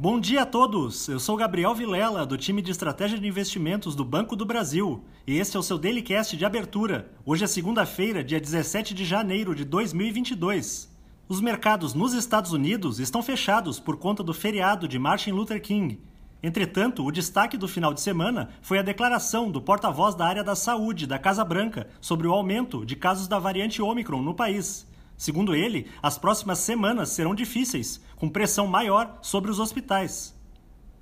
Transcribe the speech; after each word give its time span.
Bom 0.00 0.18
dia 0.18 0.40
a 0.40 0.46
todos! 0.46 1.08
Eu 1.08 1.20
sou 1.20 1.36
Gabriel 1.36 1.74
Vilela, 1.74 2.24
do 2.24 2.38
time 2.38 2.62
de 2.62 2.70
Estratégia 2.70 3.18
de 3.18 3.28
Investimentos 3.28 3.94
do 3.94 4.02
Banco 4.02 4.34
do 4.34 4.46
Brasil, 4.46 5.04
e 5.26 5.36
este 5.36 5.58
é 5.58 5.60
o 5.60 5.62
seu 5.62 5.76
Dailycast 5.76 6.38
de 6.38 6.44
abertura. 6.46 7.12
Hoje 7.22 7.44
é 7.44 7.46
segunda-feira, 7.46 8.24
dia 8.24 8.40
17 8.40 8.94
de 8.94 9.04
janeiro 9.04 9.54
de 9.54 9.62
2022. 9.62 10.90
Os 11.28 11.42
mercados 11.42 11.92
nos 11.92 12.14
Estados 12.14 12.50
Unidos 12.50 12.98
estão 12.98 13.22
fechados 13.22 13.78
por 13.78 13.98
conta 13.98 14.22
do 14.22 14.32
feriado 14.32 14.88
de 14.88 14.98
Martin 14.98 15.32
Luther 15.32 15.60
King. 15.60 16.00
Entretanto, 16.42 17.04
o 17.04 17.12
destaque 17.12 17.58
do 17.58 17.68
final 17.68 17.92
de 17.92 18.00
semana 18.00 18.48
foi 18.62 18.78
a 18.78 18.82
declaração 18.82 19.50
do 19.50 19.60
porta-voz 19.60 20.14
da 20.14 20.24
área 20.24 20.42
da 20.42 20.56
saúde 20.56 21.06
da 21.06 21.18
Casa 21.18 21.44
Branca 21.44 21.86
sobre 22.00 22.26
o 22.26 22.32
aumento 22.32 22.86
de 22.86 22.96
casos 22.96 23.28
da 23.28 23.38
variante 23.38 23.82
Omicron 23.82 24.22
no 24.22 24.32
país. 24.32 24.88
Segundo 25.20 25.54
ele, 25.54 25.86
as 26.02 26.16
próximas 26.16 26.60
semanas 26.60 27.10
serão 27.10 27.34
difíceis, 27.34 28.02
com 28.16 28.26
pressão 28.26 28.66
maior 28.66 29.18
sobre 29.20 29.50
os 29.50 29.60
hospitais. 29.60 30.34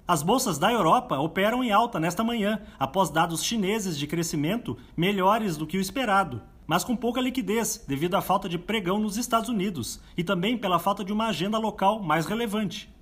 As 0.08 0.24
bolsas 0.24 0.58
da 0.58 0.72
Europa 0.72 1.16
operam 1.20 1.62
em 1.62 1.70
alta 1.70 2.00
nesta 2.00 2.24
manhã, 2.24 2.60
após 2.80 3.10
dados 3.10 3.44
chineses 3.44 3.96
de 3.96 4.08
crescimento 4.08 4.76
melhores 4.96 5.56
do 5.56 5.68
que 5.68 5.78
o 5.78 5.80
esperado, 5.80 6.42
mas 6.66 6.82
com 6.82 6.96
pouca 6.96 7.20
liquidez 7.20 7.84
devido 7.86 8.16
à 8.16 8.20
falta 8.20 8.48
de 8.48 8.58
pregão 8.58 8.98
nos 8.98 9.16
Estados 9.16 9.48
Unidos 9.48 10.00
e 10.16 10.24
também 10.24 10.58
pela 10.58 10.80
falta 10.80 11.04
de 11.04 11.12
uma 11.12 11.28
agenda 11.28 11.56
local 11.56 12.02
mais 12.02 12.26
relevante. 12.26 12.92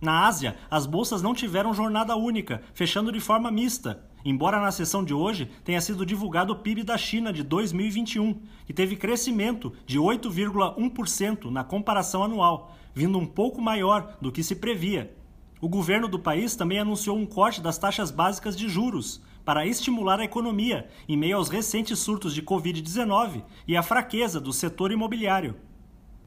Na 0.00 0.26
Ásia, 0.26 0.56
as 0.70 0.84
bolsas 0.84 1.22
não 1.22 1.32
tiveram 1.32 1.72
jornada 1.72 2.14
única, 2.16 2.62
fechando 2.74 3.10
de 3.10 3.18
forma 3.18 3.50
mista, 3.50 4.04
embora 4.24 4.60
na 4.60 4.70
sessão 4.70 5.02
de 5.02 5.14
hoje 5.14 5.50
tenha 5.64 5.80
sido 5.80 6.04
divulgado 6.04 6.52
o 6.52 6.56
PIB 6.56 6.82
da 6.82 6.98
China 6.98 7.32
de 7.32 7.42
2021, 7.42 8.42
que 8.66 8.74
teve 8.74 8.94
crescimento 8.94 9.72
de 9.86 9.98
8,1% 9.98 11.50
na 11.50 11.64
comparação 11.64 12.22
anual, 12.22 12.76
vindo 12.94 13.18
um 13.18 13.26
pouco 13.26 13.60
maior 13.60 14.18
do 14.20 14.30
que 14.30 14.42
se 14.42 14.56
previa. 14.56 15.14
O 15.62 15.68
governo 15.68 16.08
do 16.08 16.18
país 16.18 16.54
também 16.54 16.78
anunciou 16.78 17.16
um 17.16 17.24
corte 17.24 17.62
das 17.62 17.78
taxas 17.78 18.10
básicas 18.10 18.54
de 18.54 18.68
juros 18.68 19.22
para 19.46 19.66
estimular 19.66 20.20
a 20.20 20.24
economia 20.24 20.88
em 21.08 21.16
meio 21.16 21.38
aos 21.38 21.48
recentes 21.48 21.98
surtos 21.98 22.34
de 22.34 22.42
Covid-19 22.42 23.42
e 23.66 23.74
à 23.74 23.82
fraqueza 23.82 24.38
do 24.38 24.52
setor 24.52 24.92
imobiliário. 24.92 25.56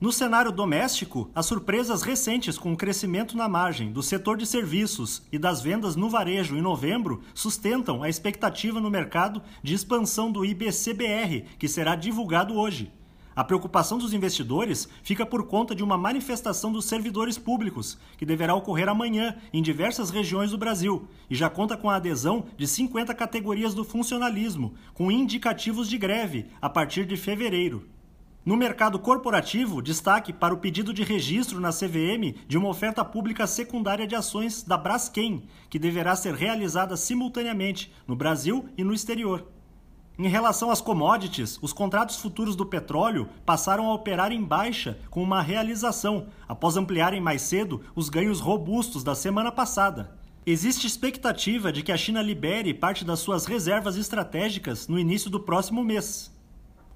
No 0.02 0.14
cenário 0.14 0.50
doméstico, 0.50 1.30
as 1.36 1.46
surpresas 1.46 2.04
recentes 2.04 2.58
com 2.58 2.72
o 2.72 2.78
crescimento 2.78 3.36
na 3.36 3.50
margem 3.50 3.92
do 3.92 4.02
setor 4.02 4.38
de 4.38 4.46
serviços 4.46 5.24
e 5.30 5.38
das 5.38 5.62
vendas 5.62 5.98
no 5.98 6.10
varejo 6.10 6.56
em 6.56 6.62
novembro 6.62 7.22
sustentam 7.34 8.02
a 8.02 8.08
expectativa 8.08 8.80
no 8.80 8.90
mercado 8.90 9.42
de 9.62 9.74
expansão 9.74 10.32
do 10.32 10.46
IBCBR, 10.46 11.44
que 11.60 11.68
será 11.68 11.98
divulgado 11.98 12.54
hoje. 12.54 12.94
A 13.36 13.44
preocupação 13.44 13.98
dos 13.98 14.14
investidores 14.14 14.88
fica 15.04 15.26
por 15.26 15.46
conta 15.48 15.76
de 15.76 15.84
uma 15.84 15.98
manifestação 15.98 16.72
dos 16.72 16.86
servidores 16.86 17.38
públicos, 17.38 17.98
que 18.18 18.26
deverá 18.26 18.56
ocorrer 18.56 18.88
amanhã 18.88 19.36
em 19.52 19.62
diversas 19.62 20.12
regiões 20.12 20.52
do 20.52 20.58
Brasil, 20.58 21.10
e 21.30 21.36
já 21.36 21.50
conta 21.50 21.76
com 21.76 21.90
a 21.90 21.98
adesão 21.98 22.46
de 22.56 22.66
50 22.66 23.14
categorias 23.14 23.74
do 23.74 23.84
funcionalismo, 23.84 24.76
com 24.94 25.12
indicativos 25.12 25.90
de 25.90 25.98
greve 25.98 26.46
a 26.62 26.70
partir 26.70 27.06
de 27.06 27.18
fevereiro. 27.18 27.86
No 28.50 28.58
mercado 28.58 28.98
corporativo, 28.98 29.80
destaque 29.80 30.34
para 30.34 30.56
o 30.56 30.58
pedido 30.58 30.92
de 30.92 31.04
registro 31.04 31.60
na 31.60 31.70
CVM 31.70 32.34
de 32.48 32.58
uma 32.58 32.68
oferta 32.68 33.06
pública 33.06 33.46
secundária 33.46 34.08
de 34.08 34.16
ações 34.16 34.64
da 34.64 34.76
Braskem, 34.76 35.44
que 35.70 35.78
deverá 35.78 36.16
ser 36.16 36.34
realizada 36.34 36.98
simultaneamente 36.98 37.94
no 38.08 38.16
Brasil 38.16 38.68
e 38.76 38.84
no 38.84 38.92
exterior. 38.92 39.46
Em 40.18 40.28
relação 40.28 40.72
às 40.72 40.82
commodities, 40.82 41.60
os 41.62 41.72
contratos 41.72 42.16
futuros 42.16 42.56
do 42.56 42.66
petróleo 42.66 43.30
passaram 43.46 43.88
a 43.88 43.94
operar 43.94 44.32
em 44.32 44.44
baixa 44.44 44.98
com 45.12 45.22
uma 45.22 45.44
realização, 45.44 46.26
após 46.48 46.76
ampliarem 46.76 47.22
mais 47.22 47.44
cedo 47.44 47.84
os 47.96 48.10
ganhos 48.10 48.40
robustos 48.40 49.04
da 49.04 49.14
semana 49.14 49.52
passada. 49.52 50.18
Existe 50.44 50.88
expectativa 50.88 51.72
de 51.72 51.84
que 51.84 51.92
a 51.92 51.98
China 51.98 52.20
libere 52.20 52.74
parte 52.74 53.06
das 53.06 53.20
suas 53.20 53.46
reservas 53.46 53.96
estratégicas 53.96 54.88
no 54.88 54.98
início 54.98 55.30
do 55.30 55.40
próximo 55.40 55.84
mês. 55.84 56.39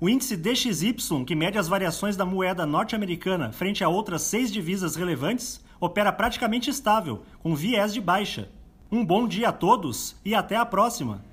O 0.03 0.09
índice 0.09 0.35
DXY, 0.35 1.23
que 1.25 1.33
mede 1.33 1.57
as 1.57 1.69
variações 1.69 2.17
da 2.17 2.25
moeda 2.25 2.65
norte-americana 2.65 3.53
frente 3.53 3.85
a 3.85 3.87
outras 3.87 4.23
seis 4.23 4.51
divisas 4.51 4.97
relevantes, 4.97 5.63
opera 5.79 6.11
praticamente 6.11 6.69
estável, 6.69 7.23
com 7.41 7.55
viés 7.55 7.93
de 7.93 8.01
baixa. 8.01 8.49
Um 8.91 9.05
bom 9.05 9.25
dia 9.25 9.47
a 9.47 9.53
todos 9.53 10.17
e 10.25 10.35
até 10.35 10.57
a 10.57 10.65
próxima! 10.65 11.23